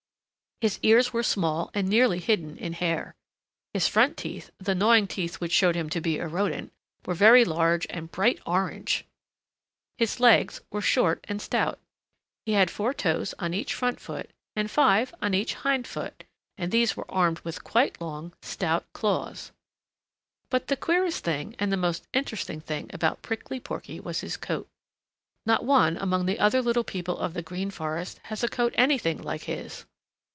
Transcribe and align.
His 0.61 0.77
ears 0.83 1.11
were 1.11 1.23
small 1.23 1.71
and 1.73 1.87
nearly 1.89 2.19
hidden 2.19 2.55
in 2.55 2.73
hair. 2.73 3.15
His 3.73 3.87
front 3.87 4.15
teeth, 4.15 4.51
the 4.59 4.75
gnawing 4.75 5.07
teeth 5.07 5.39
which 5.41 5.51
showed 5.51 5.73
him 5.75 5.89
to 5.89 5.99
be 5.99 6.19
a 6.19 6.27
Rodent, 6.27 6.71
were 7.03 7.15
very 7.15 7.43
large 7.43 7.87
and 7.89 8.11
bright 8.11 8.39
orange. 8.45 9.03
His 9.97 10.19
legs 10.19 10.61
were 10.69 10.79
short 10.83 11.25
and 11.27 11.41
stout. 11.41 11.79
He 12.45 12.51
had 12.51 12.69
four 12.69 12.93
toes 12.93 13.33
on 13.39 13.55
each 13.55 13.73
front 13.73 13.99
foot 13.99 14.29
and 14.55 14.69
five 14.69 15.11
on 15.19 15.33
each 15.33 15.55
hind 15.55 15.87
foot, 15.87 16.25
and 16.59 16.71
these 16.71 16.95
were 16.95 17.09
armed 17.09 17.39
with 17.39 17.63
quite 17.63 17.99
long, 17.99 18.31
stout 18.43 18.85
claws. 18.93 19.51
But 20.51 20.67
the 20.67 20.77
queerest 20.77 21.23
thing 21.23 21.55
and 21.57 21.71
the 21.71 21.75
most 21.75 22.05
interesting 22.13 22.61
thing 22.61 22.87
about 22.93 23.23
Prickly 23.23 23.59
Porky 23.59 23.99
was 23.99 24.21
his 24.21 24.37
coat. 24.37 24.69
Not 25.43 25.65
one 25.65 25.97
among 25.97 26.27
the 26.27 26.37
other 26.37 26.61
little 26.61 26.83
people 26.83 27.17
of 27.17 27.33
the 27.33 27.41
Green 27.41 27.71
Forest 27.71 28.19
has 28.25 28.43
a 28.43 28.47
coat 28.47 28.73
anything 28.77 29.19
like 29.23 29.45
his. 29.45 29.85